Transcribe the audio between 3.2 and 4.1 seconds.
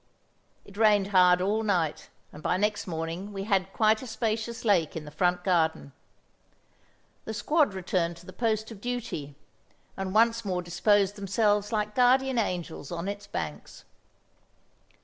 we had quite a